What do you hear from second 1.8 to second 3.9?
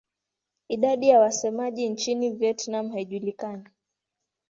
nchini Vietnam haijulikani.